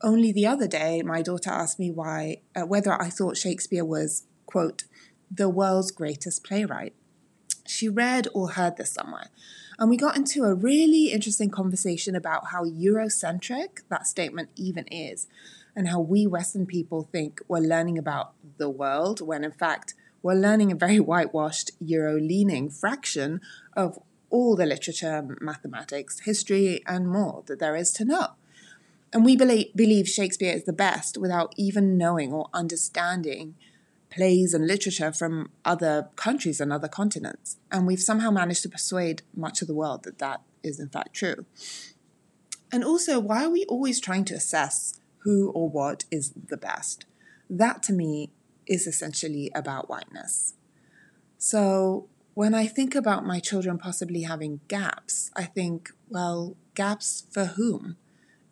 Only 0.00 0.30
the 0.30 0.46
other 0.46 0.68
day, 0.68 1.02
my 1.02 1.22
daughter 1.22 1.50
asked 1.50 1.78
me 1.78 1.90
why, 1.90 2.42
uh, 2.54 2.66
whether 2.66 3.00
I 3.00 3.10
thought 3.10 3.36
Shakespeare 3.36 3.84
was, 3.84 4.26
quote, 4.46 4.84
the 5.30 5.48
world's 5.48 5.90
greatest 5.90 6.44
playwright. 6.44 6.94
She 7.66 7.88
read 7.88 8.28
or 8.32 8.50
heard 8.50 8.76
this 8.76 8.92
somewhere. 8.92 9.30
And 9.78 9.90
we 9.90 9.96
got 9.96 10.16
into 10.16 10.44
a 10.44 10.54
really 10.54 11.10
interesting 11.10 11.50
conversation 11.50 12.14
about 12.14 12.48
how 12.52 12.64
Eurocentric 12.64 13.80
that 13.88 14.06
statement 14.06 14.50
even 14.54 14.86
is, 14.86 15.26
and 15.74 15.88
how 15.88 16.00
we 16.00 16.26
Western 16.26 16.66
people 16.66 17.08
think 17.10 17.40
we're 17.48 17.58
learning 17.58 17.98
about 17.98 18.34
the 18.58 18.70
world 18.70 19.20
when 19.20 19.42
in 19.42 19.50
fact 19.50 19.94
we're 20.22 20.34
learning 20.34 20.70
a 20.70 20.76
very 20.76 21.00
whitewashed 21.10 21.72
Euro 21.80 22.20
leaning 22.20 22.70
fraction 22.70 23.40
of 23.74 23.98
all 24.34 24.56
the 24.56 24.66
literature, 24.66 25.24
mathematics, 25.40 26.20
history, 26.30 26.82
and 26.88 27.08
more 27.08 27.44
that 27.46 27.60
there 27.60 27.76
is 27.76 27.92
to 27.92 28.04
know. 28.04 28.30
And 29.12 29.24
we 29.24 29.36
believe 29.36 30.08
Shakespeare 30.08 30.52
is 30.52 30.64
the 30.64 30.72
best 30.72 31.16
without 31.16 31.54
even 31.56 31.96
knowing 31.96 32.32
or 32.32 32.48
understanding 32.52 33.54
plays 34.10 34.52
and 34.52 34.66
literature 34.66 35.12
from 35.12 35.52
other 35.64 36.08
countries 36.16 36.60
and 36.60 36.72
other 36.72 36.88
continents. 36.88 37.58
And 37.70 37.86
we've 37.86 38.00
somehow 38.00 38.32
managed 38.32 38.62
to 38.62 38.68
persuade 38.68 39.22
much 39.36 39.62
of 39.62 39.68
the 39.68 39.74
world 39.74 40.02
that 40.02 40.18
that 40.18 40.40
is 40.64 40.80
in 40.80 40.88
fact 40.88 41.14
true. 41.14 41.46
And 42.72 42.82
also, 42.82 43.20
why 43.20 43.44
are 43.44 43.50
we 43.50 43.64
always 43.66 44.00
trying 44.00 44.24
to 44.24 44.34
assess 44.34 44.98
who 45.18 45.50
or 45.50 45.68
what 45.68 46.06
is 46.10 46.32
the 46.32 46.56
best? 46.56 47.06
That 47.48 47.84
to 47.84 47.92
me 47.92 48.30
is 48.66 48.88
essentially 48.88 49.52
about 49.54 49.88
whiteness. 49.88 50.54
So 51.38 52.08
when 52.34 52.52
I 52.52 52.66
think 52.66 52.94
about 52.96 53.24
my 53.24 53.38
children 53.38 53.78
possibly 53.78 54.22
having 54.22 54.60
gaps, 54.66 55.30
I 55.36 55.44
think, 55.44 55.90
well, 56.08 56.56
gaps 56.74 57.26
for 57.30 57.44
whom? 57.44 57.96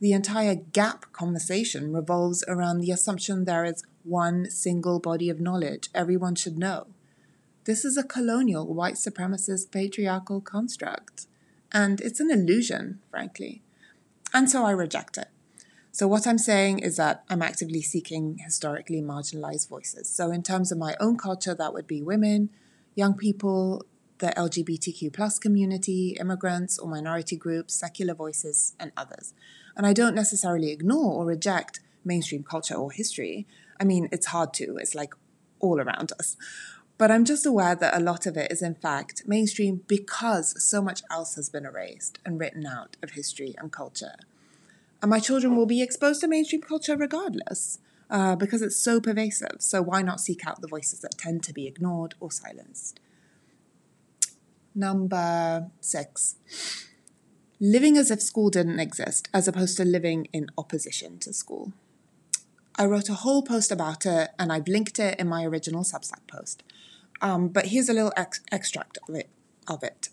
The 0.01 0.12
entire 0.12 0.55
gap 0.55 1.12
conversation 1.12 1.93
revolves 1.93 2.45
around 2.47 2.79
the 2.79 2.93
assumption 2.93 3.45
there 3.45 3.65
is 3.65 3.85
one 4.05 4.51
single 4.51 4.99
body 5.01 5.29
of 5.29 5.41
knowledge 5.41 5.91
everyone 5.95 6.37
should 6.37 6.59
know. 6.59 6.89
This 7.65 7.85
is 7.85 7.97
a 7.97 8.03
colonial, 8.03 8.73
white 8.73 8.95
supremacist, 8.95 9.71
patriarchal 9.71 10.41
construct. 10.41 11.27
And 11.73 12.01
it's 12.01 12.21
an 12.21 12.31
illusion, 12.31 13.01
frankly. 13.11 13.62
And 14.35 14.51
so 14.51 14.65
I 14.65 14.73
reject 14.73 15.17
it. 15.17 15.29
So, 15.95 16.09
what 16.09 16.27
I'm 16.27 16.39
saying 16.39 16.79
is 16.79 16.97
that 16.97 17.23
I'm 17.29 17.43
actively 17.43 17.83
seeking 17.83 18.39
historically 18.39 19.03
marginalized 19.03 19.69
voices. 19.69 20.09
So, 20.09 20.31
in 20.31 20.43
terms 20.43 20.73
of 20.73 20.79
my 20.79 20.97
own 20.99 21.19
culture, 21.19 21.55
that 21.55 21.75
would 21.75 21.87
be 21.87 22.03
women, 22.03 22.49
young 22.95 23.15
people, 23.15 23.85
the 24.19 24.33
LGBTQ 24.37 25.13
plus 25.13 25.39
community, 25.39 26.17
immigrants 26.21 26.79
or 26.79 26.89
minority 26.89 27.37
groups, 27.37 27.75
secular 27.75 28.15
voices, 28.15 28.75
and 28.79 28.93
others. 28.97 29.35
And 29.77 29.87
I 29.87 29.93
don't 29.93 30.15
necessarily 30.15 30.71
ignore 30.71 31.13
or 31.13 31.27
reject 31.27 31.81
mainstream 32.05 32.43
culture 32.43 32.75
or 32.75 32.93
history. 32.93 33.47
I 33.81 33.85
mean, 33.85 34.09
it's 34.13 34.27
hard 34.27 34.55
to, 34.55 34.77
it's 34.77 34.95
like 34.95 35.15
all 35.59 35.81
around 35.81 36.13
us. 36.19 36.37
But 36.99 37.11
I'm 37.11 37.25
just 37.25 37.47
aware 37.47 37.75
that 37.75 37.97
a 37.97 38.03
lot 38.03 38.27
of 38.27 38.37
it 38.37 38.53
is, 38.53 38.63
in 38.63 38.75
fact, 38.75 39.23
mainstream 39.27 39.83
because 39.89 40.63
so 40.63 40.83
much 40.83 41.03
else 41.11 41.35
has 41.35 41.49
been 41.49 41.67
erased 41.67 42.19
and 42.25 42.39
written 42.39 42.67
out 42.67 42.97
of 43.03 43.13
history 43.13 43.55
and 43.59 43.73
culture. 43.73 44.15
And 45.01 45.11
my 45.11 45.19
children 45.19 45.57
will 45.57 45.67
be 45.67 45.83
exposed 45.83 46.21
to 46.21 46.29
mainstream 46.29 46.63
culture 46.63 46.97
regardless 46.97 47.81
uh, 48.12 48.37
because 48.37 48.62
it's 48.62 48.76
so 48.76 49.00
pervasive. 49.00 49.57
So 49.59 49.83
why 49.83 50.02
not 50.02 50.21
seek 50.21 50.47
out 50.47 50.61
the 50.61 50.69
voices 50.69 51.00
that 51.00 51.19
tend 51.19 51.42
to 51.45 51.52
be 51.52 51.66
ignored 51.66 52.14
or 52.21 52.31
silenced? 52.31 53.00
Number 54.75 55.71
six 55.81 56.37
living 57.62 57.97
as 57.97 58.11
if 58.11 58.21
school 58.21 58.50
didn't 58.50 58.81
exist, 58.81 59.28
as 59.33 59.47
opposed 59.47 59.76
to 59.76 59.85
living 59.85 60.26
in 60.33 60.49
opposition 60.59 61.16
to 61.21 61.33
school. 61.33 61.73
I 62.75 62.87
wrote 62.87 63.09
a 63.09 63.14
whole 63.14 63.45
post 63.45 63.71
about 63.71 64.04
it 64.04 64.31
and 64.37 64.52
I've 64.52 64.66
linked 64.66 64.99
it 64.99 65.21
in 65.21 65.28
my 65.28 65.45
original 65.45 65.85
Substack 65.85 66.26
post. 66.26 66.64
Um, 67.21 67.49
but 67.49 67.66
here's 67.66 67.88
a 67.88 67.92
little 67.92 68.12
ex- 68.16 68.40
extract 68.50 68.99
of 69.09 69.14
it, 69.14 69.28
of 69.69 69.85
it. 69.85 70.09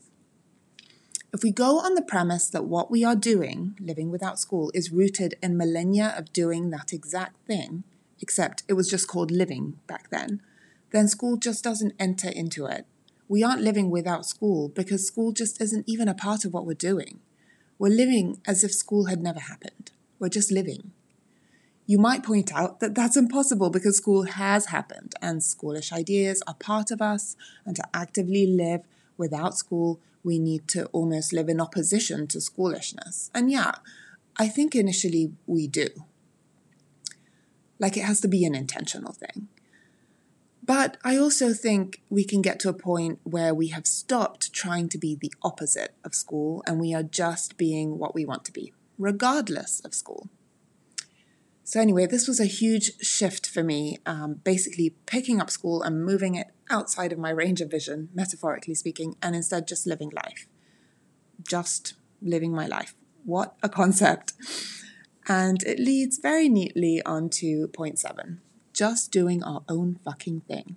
If 1.32 1.44
we 1.44 1.52
go 1.52 1.78
on 1.80 1.94
the 1.94 2.02
premise 2.02 2.50
that 2.50 2.66
what 2.66 2.90
we 2.90 3.04
are 3.04 3.16
doing, 3.16 3.78
living 3.80 4.10
without 4.10 4.40
school, 4.40 4.72
is 4.74 4.92
rooted 4.92 5.36
in 5.44 5.58
millennia 5.58 6.16
of 6.18 6.34
doing 6.34 6.72
that 6.72 6.92
exact 6.92 7.46
thing, 7.46 7.84
except 8.20 8.64
it 8.68 8.74
was 8.74 8.90
just 8.90 9.08
called 9.08 9.30
living 9.30 9.78
back 9.86 10.10
then, 10.10 10.42
then 10.92 11.08
school 11.08 11.38
just 11.38 11.64
doesn't 11.64 11.94
enter 12.00 12.30
into 12.30 12.66
it. 12.66 12.88
We 13.28 13.44
aren't 13.44 13.62
living 13.62 13.92
without 13.92 14.26
school 14.26 14.70
because 14.70 15.06
school 15.06 15.32
just 15.32 15.62
isn't 15.62 15.88
even 15.88 16.08
a 16.08 16.16
part 16.16 16.46
of 16.46 16.54
what 16.54 16.66
we're 16.66 16.74
doing. 16.74 17.20
We're 17.78 17.90
living 17.90 18.42
as 18.48 18.64
if 18.64 18.74
school 18.74 19.06
had 19.06 19.22
never 19.22 19.40
happened. 19.40 19.92
We're 20.18 20.30
just 20.30 20.52
living. 20.52 20.92
You 21.86 22.00
might 22.00 22.24
point 22.24 22.52
out 22.52 22.80
that 22.80 22.96
that's 22.96 23.16
impossible 23.16 23.70
because 23.70 23.98
school 23.98 24.24
has 24.24 24.68
happened 24.68 25.14
and 25.22 25.42
schoolish 25.42 25.92
ideas 25.94 26.42
are 26.48 26.56
part 26.56 26.90
of 26.90 27.04
us, 27.04 27.36
and 27.66 27.76
to 27.76 27.84
actively 27.94 28.48
live 28.48 28.82
without 29.20 29.56
school, 29.56 30.00
we 30.24 30.40
need 30.40 30.68
to 30.70 30.86
almost 30.88 31.34
live 31.34 31.50
in 31.50 31.62
opposition 31.62 32.26
to 32.28 32.42
schoolishness. 32.42 33.30
And 33.36 33.52
yeah, 33.52 33.74
I 34.38 34.48
think 34.48 34.74
initially 34.74 35.34
we 35.46 35.68
do. 35.68 35.88
Like 37.78 37.96
it 37.96 38.04
has 38.04 38.20
to 38.22 38.28
be 38.28 38.46
an 38.46 38.56
intentional 38.56 39.14
thing. 39.14 39.50
But 40.64 40.98
I 41.04 41.18
also 41.18 41.54
think 41.54 42.02
we 42.10 42.24
can 42.24 42.42
get 42.42 42.60
to 42.60 42.70
a 42.70 42.74
point 42.74 43.20
where 43.24 43.56
we 43.56 43.68
have 43.70 43.88
stopped 43.88 44.54
trying 44.54 44.88
to 44.90 44.98
be 44.98 45.16
the 45.16 45.34
opposite 45.42 45.96
of 46.04 46.14
school 46.14 46.64
and 46.68 46.80
we 46.80 46.94
are 46.94 47.04
just 47.04 47.58
being 47.58 47.98
what 47.98 48.14
we 48.14 48.26
want 48.26 48.46
to 48.46 48.52
be, 48.52 48.74
regardless 48.98 49.80
of 49.80 49.94
school. 49.94 50.30
So, 51.70 51.80
anyway, 51.80 52.08
this 52.08 52.28
was 52.28 52.40
a 52.40 52.46
huge 52.46 53.00
shift 53.00 53.48
for 53.48 53.64
me, 53.64 54.00
um, 54.04 54.42
basically 54.44 54.96
picking 55.06 55.40
up 55.40 55.52
school 55.52 55.84
and 55.84 56.04
moving 56.04 56.34
it 56.34 56.48
outside 56.68 57.12
of 57.12 57.20
my 57.20 57.30
range 57.30 57.62
of 57.62 57.70
vision, 57.70 58.10
metaphorically 58.12 58.74
speaking, 58.74 59.18
and 59.22 59.36
instead 59.36 59.68
just 59.68 59.86
living 59.86 60.10
life. 60.10 60.48
Just 61.48 61.94
living 62.24 62.54
my 62.54 62.66
life. 62.66 62.96
What 63.24 63.54
a 63.62 63.70
concept. 63.70 64.34
And 65.28 65.62
it 65.62 65.78
leads 65.78 66.18
very 66.18 66.50
neatly 66.50 67.04
on 67.06 67.30
to 67.42 67.68
point 67.68 68.00
seven 68.00 68.42
just 68.74 69.12
doing 69.12 69.44
our 69.44 69.62
own 69.70 70.00
fucking 70.04 70.42
thing 70.48 70.76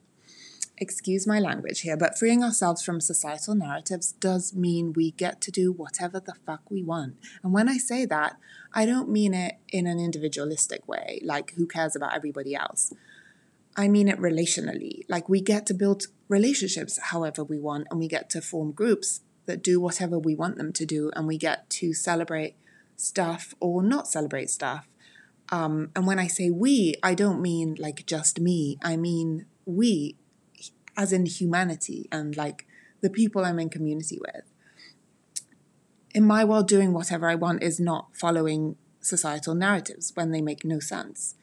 excuse 0.83 1.27
my 1.27 1.39
language 1.39 1.81
here, 1.81 1.97
but 1.97 2.19
freeing 2.19 2.43
ourselves 2.43 2.83
from 2.83 3.01
societal 3.01 3.55
narratives 3.55 4.13
does 4.13 4.55
mean 4.55 4.93
we 4.93 5.13
get 5.13 5.41
to 5.43 5.51
do 5.51 5.73
whatever 5.73 6.21
the 6.21 6.35
fuck 6.45 6.71
we 6.71 6.83
want. 6.83 7.17
And 7.43 7.53
when 7.53 7.69
I 7.69 7.79
say 7.79 8.05
that, 8.07 8.37
I 8.75 8.85
don't 8.85 9.09
mean 9.09 9.33
it 9.33 9.55
in 9.69 9.87
an 9.87 9.99
individualistic 9.99 10.87
way, 10.87 11.21
like 11.25 11.53
who 11.53 11.67
cares 11.67 11.97
about 11.97 12.15
everybody 12.15 12.55
else. 12.55 12.93
I 13.77 13.89
mean 13.89 14.09
it 14.09 14.19
relationally, 14.19 15.05
like 15.09 15.29
we 15.29 15.41
get 15.41 15.65
to 15.67 15.75
build 15.75 16.09
relationships 16.29 16.99
however 17.11 17.43
we 17.43 17.59
want, 17.59 17.87
and 17.91 17.99
we 17.99 18.09
get 18.09 18.29
to 18.31 18.43
form 18.43 18.73
groups 18.73 19.21
that 19.47 19.63
do 19.63 19.81
whatever 19.81 20.19
we 20.19 20.35
want 20.35 20.57
them 20.57 20.73
to 20.75 20.85
do, 20.85 21.11
and 21.17 21.27
we 21.27 21.39
get 21.39 21.71
to 21.71 21.95
celebrate 21.95 22.57
stuff 22.97 23.55
or 23.61 23.83
not 23.83 24.09
celebrate 24.09 24.51
stuff. 24.51 24.87
Um, 25.51 25.91
and 25.95 26.07
when 26.07 26.19
I 26.19 26.27
say 26.27 26.51
we, 26.51 26.95
I 27.03 27.15
don't 27.15 27.41
mean 27.41 27.77
like 27.79 28.05
just 28.07 28.41
me. 28.41 28.79
I 28.83 28.97
mean 28.97 29.47
we 29.65 30.17
as 30.97 31.13
in 31.13 31.27
humanity 31.27 32.09
and 32.13 32.37
like 32.37 32.67
the 33.01 33.11
people 33.11 33.45
I'm 33.45 33.59
in 33.59 33.69
community 33.69 34.19
with. 34.21 34.45
In 36.15 36.25
my 36.25 36.45
world, 36.45 36.69
doing 36.69 36.93
whatever 36.93 37.29
I 37.29 37.35
want 37.35 37.63
is 37.63 37.81
not 37.81 38.09
following 38.15 38.77
societal 39.01 39.55
narratives 39.55 40.13
when 40.15 40.31
they 40.31 40.43
make 40.43 40.65
no 40.65 40.79
sense. 40.79 41.35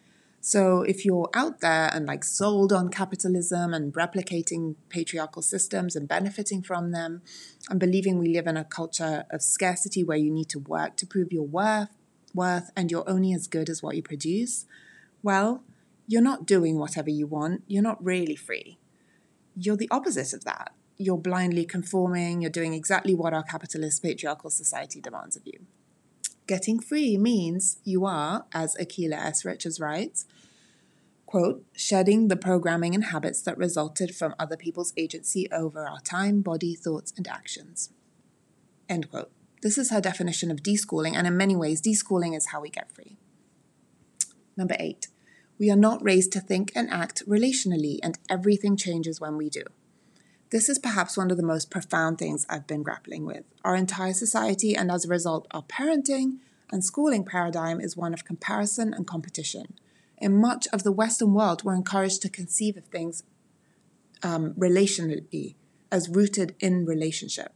So 0.42 0.84
if 0.84 1.04
you're 1.04 1.30
out 1.34 1.60
there 1.60 1.90
and 1.94 2.06
like 2.06 2.24
sold 2.24 2.72
on 2.72 2.90
capitalism 2.90 3.74
and 3.74 3.94
replicating 3.94 4.76
patriarchal 4.88 5.42
systems 5.42 5.96
and 5.96 6.08
benefiting 6.08 6.62
from 6.62 6.92
them 6.92 7.22
and 7.70 7.80
believing 7.80 8.18
we 8.18 8.34
live 8.34 8.48
in 8.48 8.56
a 8.56 8.64
culture 8.64 9.26
of 9.32 9.42
scarcity 9.42 10.04
where 10.04 10.18
you 10.18 10.32
need 10.32 10.48
to 10.50 10.60
work 10.60 10.96
to 10.98 11.06
prove 11.06 11.34
your 11.34 11.46
worth, 11.46 11.90
worth 12.34 12.72
and 12.78 12.90
you're 12.90 13.10
only 13.10 13.34
as 13.34 13.48
good 13.48 13.70
as 13.70 13.84
what 13.84 13.98
you 13.98 14.04
produce, 14.04 14.66
well, 15.22 15.62
you're 16.08 16.22
not 16.22 16.46
doing 16.46 16.78
whatever 16.78 17.10
you 17.10 17.28
want. 17.28 17.64
You're 17.68 17.84
not 17.84 18.04
really 18.04 18.36
free 18.36 18.78
you're 19.60 19.78
the 19.78 19.90
opposite 19.92 20.34
of 20.34 20.46
that. 20.46 20.74
You're 20.98 21.18
blindly 21.18 21.66
conforming, 21.66 22.42
you're 22.42 22.50
doing 22.50 22.74
exactly 22.74 23.14
what 23.14 23.34
our 23.34 23.44
capitalist 23.44 24.02
patriarchal 24.02 24.50
society 24.50 25.02
demands 25.02 25.36
of 25.36 25.46
you. 25.46 25.66
Getting 26.48 26.80
free 26.80 27.18
means 27.18 27.78
you 27.84 28.06
are, 28.06 28.46
as 28.54 28.76
Akilah 28.80 29.26
S. 29.26 29.46
Richards 29.46 29.80
writes, 29.80 30.26
quote, 31.26 31.64
shedding 31.76 32.28
the 32.28 32.36
programming 32.36 32.96
and 32.96 33.06
habits 33.06 33.42
that 33.44 33.58
resulted 33.58 34.16
from 34.16 34.34
other 34.40 34.58
people's 34.58 34.94
agency 34.98 35.48
over 35.52 35.88
our 35.88 36.00
time, 36.00 36.42
body, 36.42 36.74
thoughts, 36.74 37.14
and 37.16 37.28
actions. 37.28 37.92
End 38.88 39.12
quote. 39.12 39.32
This 39.62 39.78
is 39.78 39.92
her 39.92 40.02
definition 40.02 40.50
of 40.50 40.64
deschooling, 40.64 41.16
and 41.16 41.28
in 41.28 41.38
many 41.38 41.56
ways, 41.56 41.82
deschooling 41.82 42.36
is 42.36 42.48
how 42.48 42.62
we 42.62 42.70
get 42.70 42.92
free. 42.92 43.18
Number 44.58 44.76
eight, 44.80 45.08
we 45.60 45.70
are 45.70 45.76
not 45.76 46.04
raised 46.04 46.32
to 46.32 46.40
think 46.40 46.72
and 46.74 46.90
act 46.90 47.28
relationally, 47.28 48.00
and 48.02 48.18
everything 48.30 48.78
changes 48.78 49.20
when 49.20 49.36
we 49.36 49.50
do. 49.50 49.64
This 50.52 50.70
is 50.70 50.80
perhaps 50.80 51.18
one 51.18 51.30
of 51.30 51.38
the 51.38 51.44
most 51.44 51.70
profound 51.70 52.18
things 52.18 52.46
I've 52.50 52.66
been 52.66 52.82
grappling 52.82 53.26
with. 53.26 53.44
Our 53.64 53.76
entire 53.76 54.14
society, 54.14 54.76
and 54.76 54.90
as 54.90 55.06
a 55.06 55.10
result, 55.10 55.48
our 55.52 55.62
parenting 55.62 56.38
and 56.72 56.84
schooling 56.84 57.26
paradigm 57.26 57.80
is 57.82 57.98
one 57.98 58.14
of 58.14 58.26
comparison 58.26 58.94
and 58.94 59.06
competition. 59.06 59.76
In 60.18 60.40
much 60.40 60.68
of 60.74 60.84
the 60.84 60.92
Western 60.92 61.34
world, 61.34 61.64
we're 61.64 61.76
encouraged 61.76 62.22
to 62.24 62.30
conceive 62.30 62.78
of 62.78 62.86
things 62.86 63.24
um, 64.24 64.54
relationally, 64.54 65.56
as 65.92 66.10
rooted 66.10 66.56
in 66.60 66.86
relationship. 66.86 67.54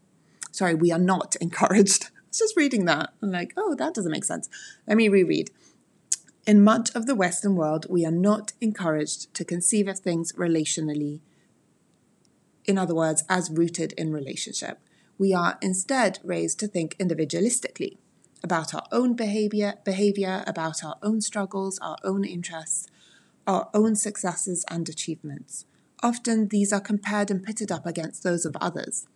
Sorry, 0.51 0.75
we 0.75 0.91
are 0.91 0.99
not 0.99 1.35
encouraged. 1.41 2.05
I 2.05 2.27
was 2.29 2.39
just 2.39 2.57
reading 2.57 2.85
that. 2.85 3.11
I'm 3.21 3.31
like, 3.31 3.53
oh, 3.57 3.75
that 3.75 3.93
doesn't 3.93 4.11
make 4.11 4.25
sense. 4.25 4.49
Let 4.87 4.97
me 4.97 5.09
reread. 5.09 5.51
In 6.45 6.61
much 6.61 6.93
of 6.93 7.05
the 7.05 7.15
Western 7.15 7.55
world, 7.55 7.85
we 7.89 8.05
are 8.05 8.11
not 8.11 8.51
encouraged 8.59 9.33
to 9.33 9.45
conceive 9.45 9.87
of 9.87 9.99
things 9.99 10.33
relationally. 10.33 11.21
In 12.65 12.77
other 12.77 12.93
words, 12.93 13.23
as 13.29 13.49
rooted 13.49 13.93
in 13.93 14.11
relationship. 14.11 14.79
We 15.17 15.33
are 15.33 15.57
instead 15.61 16.19
raised 16.21 16.59
to 16.59 16.67
think 16.67 16.97
individualistically 16.97 17.97
about 18.43 18.73
our 18.73 18.83
own 18.91 19.13
behavior, 19.13 19.75
behavior, 19.85 20.43
about 20.45 20.83
our 20.83 20.97
own 21.01 21.21
struggles, 21.21 21.79
our 21.79 21.95
own 22.03 22.25
interests, 22.25 22.87
our 23.47 23.69
own 23.73 23.95
successes 23.95 24.65
and 24.69 24.89
achievements. 24.89 25.63
Often 26.01 26.49
these 26.49 26.73
are 26.73 26.81
compared 26.81 27.31
and 27.31 27.41
pitted 27.41 27.71
up 27.71 27.85
against 27.85 28.21
those 28.23 28.45
of 28.45 28.57
others. 28.59 29.07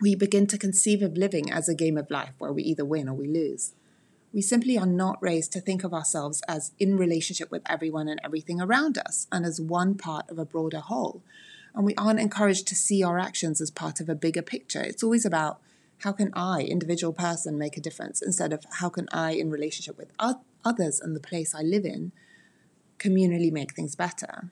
We 0.00 0.14
begin 0.14 0.46
to 0.46 0.58
conceive 0.58 1.02
of 1.02 1.16
living 1.16 1.50
as 1.50 1.68
a 1.68 1.74
game 1.74 1.98
of 1.98 2.10
life 2.12 2.34
where 2.38 2.52
we 2.52 2.62
either 2.62 2.84
win 2.84 3.08
or 3.08 3.14
we 3.14 3.26
lose. 3.26 3.72
We 4.32 4.42
simply 4.42 4.78
are 4.78 4.86
not 4.86 5.20
raised 5.20 5.52
to 5.52 5.60
think 5.60 5.82
of 5.82 5.92
ourselves 5.92 6.40
as 6.46 6.72
in 6.78 6.96
relationship 6.96 7.50
with 7.50 7.62
everyone 7.66 8.08
and 8.08 8.20
everything 8.22 8.60
around 8.60 8.96
us 8.96 9.26
and 9.32 9.44
as 9.44 9.60
one 9.60 9.96
part 9.96 10.30
of 10.30 10.38
a 10.38 10.44
broader 10.44 10.78
whole. 10.78 11.22
And 11.74 11.84
we 11.84 11.94
aren't 11.96 12.20
encouraged 12.20 12.68
to 12.68 12.76
see 12.76 13.02
our 13.02 13.18
actions 13.18 13.60
as 13.60 13.70
part 13.70 14.00
of 14.00 14.08
a 14.08 14.14
bigger 14.14 14.42
picture. 14.42 14.82
It's 14.82 15.02
always 15.02 15.24
about 15.24 15.60
how 15.98 16.12
can 16.12 16.30
I, 16.32 16.62
individual 16.62 17.12
person, 17.12 17.58
make 17.58 17.76
a 17.76 17.80
difference 17.80 18.22
instead 18.22 18.52
of 18.52 18.64
how 18.78 18.88
can 18.88 19.08
I, 19.12 19.32
in 19.32 19.50
relationship 19.50 19.98
with 19.98 20.12
others 20.64 21.00
and 21.00 21.14
the 21.14 21.20
place 21.20 21.54
I 21.54 21.62
live 21.62 21.84
in, 21.84 22.12
communally 22.98 23.52
make 23.52 23.74
things 23.74 23.96
better. 23.96 24.50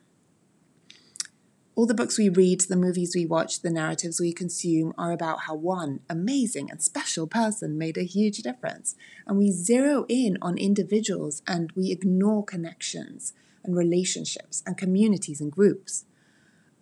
All 1.79 1.85
the 1.85 1.93
books 1.93 2.17
we 2.17 2.27
read, 2.27 2.59
the 2.59 2.75
movies 2.75 3.15
we 3.15 3.25
watch, 3.25 3.61
the 3.61 3.69
narratives 3.69 4.19
we 4.19 4.33
consume 4.33 4.93
are 4.97 5.13
about 5.13 5.43
how 5.43 5.55
one 5.55 6.01
amazing 6.09 6.69
and 6.69 6.83
special 6.83 7.25
person 7.25 7.77
made 7.77 7.95
a 7.95 8.03
huge 8.03 8.39
difference. 8.39 8.97
And 9.25 9.37
we 9.37 9.51
zero 9.51 10.05
in 10.09 10.37
on 10.41 10.57
individuals 10.57 11.41
and 11.47 11.71
we 11.77 11.89
ignore 11.89 12.43
connections 12.43 13.31
and 13.63 13.77
relationships 13.77 14.61
and 14.67 14.77
communities 14.77 15.39
and 15.39 15.53
groups. 15.53 16.03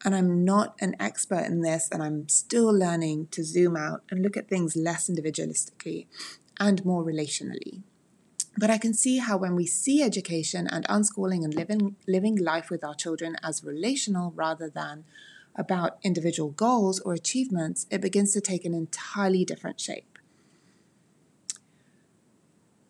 And 0.03 0.15
I'm 0.15 0.43
not 0.43 0.75
an 0.81 0.95
expert 0.99 1.45
in 1.45 1.61
this, 1.61 1.89
and 1.91 2.01
I'm 2.01 2.27
still 2.27 2.73
learning 2.75 3.27
to 3.33 3.43
zoom 3.43 3.77
out 3.77 4.01
and 4.09 4.23
look 4.23 4.35
at 4.35 4.49
things 4.49 4.75
less 4.75 5.07
individualistically 5.07 6.07
and 6.59 6.83
more 6.83 7.03
relationally. 7.03 7.83
But 8.57 8.71
I 8.71 8.79
can 8.79 8.93
see 8.93 9.19
how 9.19 9.37
when 9.37 9.55
we 9.55 9.67
see 9.67 10.01
education 10.01 10.67
and 10.67 10.87
unschooling 10.87 11.43
and 11.43 11.53
living, 11.53 11.95
living 12.07 12.35
life 12.35 12.71
with 12.71 12.83
our 12.83 12.95
children 12.95 13.37
as 13.43 13.63
relational 13.63 14.31
rather 14.35 14.67
than 14.69 15.03
about 15.55 15.97
individual 16.03 16.49
goals 16.49 16.99
or 16.99 17.13
achievements, 17.13 17.85
it 17.91 18.01
begins 18.01 18.33
to 18.33 18.41
take 18.41 18.65
an 18.65 18.73
entirely 18.73 19.45
different 19.45 19.79
shape. 19.79 20.17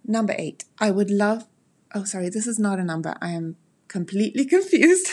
Number 0.06 0.36
eight, 0.38 0.64
I 0.80 0.90
would 0.90 1.12
love, 1.12 1.48
oh, 1.94 2.06
sorry, 2.06 2.30
this 2.30 2.48
is 2.48 2.58
not 2.58 2.80
a 2.80 2.84
number. 2.84 3.16
I 3.22 3.32
am 3.32 3.58
completely 3.90 4.46
confused. 4.56 5.10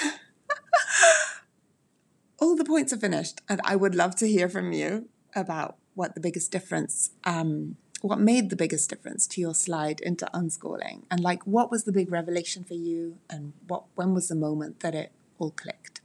All 2.38 2.54
the 2.54 2.64
points 2.64 2.92
are 2.92 2.98
finished, 2.98 3.40
and 3.48 3.60
I 3.64 3.74
would 3.74 3.96
love 3.96 4.14
to 4.16 4.28
hear 4.28 4.48
from 4.48 4.72
you 4.72 5.08
about 5.34 5.78
what 5.94 6.14
the 6.14 6.20
biggest 6.20 6.52
difference 6.52 7.10
um, 7.24 7.76
what 8.04 8.20
made 8.20 8.50
the 8.50 8.56
biggest 8.56 8.90
difference 8.90 9.26
to 9.26 9.40
your 9.40 9.54
slide 9.54 9.98
into 10.02 10.28
unschooling? 10.34 11.04
And 11.10 11.20
like 11.20 11.42
what 11.46 11.70
was 11.70 11.84
the 11.84 11.92
big 11.92 12.12
revelation 12.12 12.62
for 12.62 12.74
you 12.74 13.16
and 13.30 13.54
what 13.66 13.84
when 13.94 14.12
was 14.12 14.28
the 14.28 14.34
moment 14.34 14.80
that 14.80 14.94
it 14.94 15.10
all 15.38 15.52
clicked? 15.52 16.02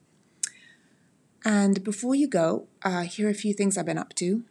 And 1.43 1.83
before 1.83 2.15
you 2.15 2.29
go 2.29 2.67
uh, 2.83 3.01
here 3.01 3.27
are 3.27 3.31
a 3.31 3.43
few 3.45 3.53
things 3.53 3.77
i've 3.77 3.85
been 3.85 3.97
up 3.97 4.13
to 4.15 4.43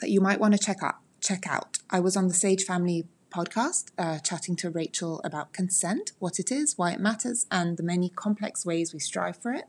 that 0.00 0.10
you 0.10 0.20
might 0.20 0.38
want 0.38 0.52
to 0.52 0.60
check 0.60 0.82
out 0.82 0.96
check 1.18 1.46
out. 1.46 1.78
I 1.88 1.98
was 1.98 2.14
on 2.14 2.28
the 2.28 2.34
sage 2.34 2.64
family 2.64 3.06
podcast 3.30 3.86
uh, 3.96 4.18
chatting 4.18 4.54
to 4.56 4.68
rachel 4.68 5.22
about 5.24 5.54
consent 5.54 6.12
what 6.18 6.38
it 6.38 6.52
is 6.52 6.76
why 6.76 6.90
it 6.92 7.00
matters 7.00 7.46
and 7.50 7.78
the 7.78 7.82
many 7.82 8.10
complex 8.10 8.66
ways 8.66 8.92
we 8.92 9.00
strive 9.00 9.38
for 9.38 9.54
it. 9.54 9.64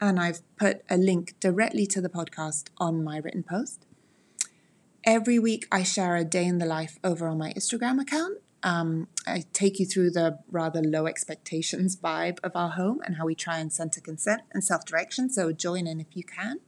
And 0.00 0.20
i've 0.20 0.42
put 0.56 0.82
a 0.88 0.96
link 0.96 1.34
directly 1.40 1.86
to 1.86 2.00
the 2.00 2.08
podcast 2.08 2.68
on 2.78 3.02
my 3.02 3.16
written 3.16 3.42
post 3.42 3.84
Every 5.06 5.38
week, 5.38 5.68
I 5.70 5.84
share 5.84 6.16
a 6.16 6.24
day 6.24 6.44
in 6.44 6.58
the 6.58 6.66
life 6.66 6.98
over 7.04 7.28
on 7.28 7.38
my 7.38 7.52
Instagram 7.52 8.00
account. 8.00 8.38
Um, 8.64 9.06
I 9.24 9.44
take 9.52 9.78
you 9.78 9.86
through 9.86 10.10
the 10.10 10.40
rather 10.50 10.82
low 10.82 11.06
expectations 11.06 11.96
vibe 11.96 12.40
of 12.42 12.50
our 12.56 12.70
home 12.70 13.00
and 13.06 13.14
how 13.14 13.24
we 13.24 13.36
try 13.36 13.58
and 13.58 13.72
center 13.72 14.00
consent 14.00 14.42
and 14.52 14.64
self 14.64 14.84
direction. 14.84 15.30
So 15.30 15.52
join 15.52 15.86
in 15.86 16.00
if 16.00 16.08
you 16.16 16.24
can. 16.24 16.58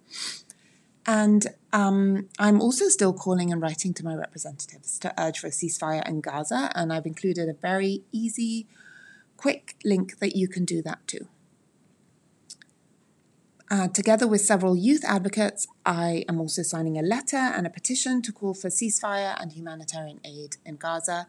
And 1.05 1.49
um, 1.73 2.29
I'm 2.39 2.61
also 2.61 2.89
still 2.89 3.13
calling 3.13 3.51
and 3.51 3.61
writing 3.61 3.93
to 3.95 4.05
my 4.05 4.15
representatives 4.15 5.01
to 5.01 5.13
urge 5.21 5.41
for 5.41 5.49
a 5.49 5.51
ceasefire 5.51 6.07
in 6.09 6.21
Gaza. 6.21 6.71
And 6.77 6.93
I've 6.93 7.07
included 7.07 7.49
a 7.49 7.55
very 7.55 8.05
easy, 8.13 8.69
quick 9.37 9.75
link 9.85 10.21
that 10.21 10.37
you 10.37 10.47
can 10.47 10.65
do 10.65 10.81
that 10.83 11.05
too. 11.09 11.27
Uh, 13.71 13.87
together 13.87 14.27
with 14.27 14.41
several 14.41 14.75
youth 14.75 15.05
advocates, 15.05 15.67
I 15.85 16.25
am 16.27 16.41
also 16.41 16.63
signing 16.63 16.97
a 16.99 17.03
letter 17.03 17.37
and 17.37 17.67
a 17.67 17.71
petition 17.71 18.23
to 18.23 18.33
call 18.33 18.55
for 18.55 18.69
ceasefire 18.71 19.39
and 19.41 19.53
humanitarian 19.53 20.21
aid 20.25 20.57
in 20.65 20.77
Gaza 20.77 21.27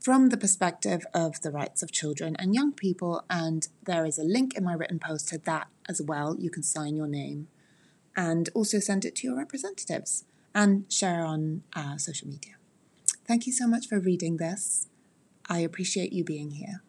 from 0.00 0.30
the 0.30 0.36
perspective 0.36 1.06
of 1.14 1.40
the 1.42 1.52
rights 1.52 1.84
of 1.84 1.92
children 1.92 2.34
and 2.40 2.56
young 2.56 2.72
people. 2.72 3.24
And 3.30 3.68
there 3.84 4.04
is 4.04 4.18
a 4.18 4.24
link 4.24 4.56
in 4.56 4.64
my 4.64 4.72
written 4.74 4.98
post 4.98 5.28
to 5.28 5.38
that 5.38 5.68
as 5.88 6.02
well. 6.02 6.34
You 6.36 6.50
can 6.50 6.64
sign 6.64 6.96
your 6.96 7.06
name 7.06 7.46
and 8.16 8.48
also 8.52 8.80
send 8.80 9.04
it 9.04 9.14
to 9.16 9.28
your 9.28 9.36
representatives 9.36 10.24
and 10.54 10.90
share 10.92 11.24
on 11.24 11.62
uh, 11.76 11.98
social 11.98 12.26
media. 12.26 12.54
Thank 13.28 13.46
you 13.46 13.52
so 13.52 13.68
much 13.68 13.86
for 13.86 14.00
reading 14.00 14.38
this. 14.38 14.88
I 15.48 15.60
appreciate 15.60 16.12
you 16.12 16.24
being 16.24 16.52
here. 16.52 16.82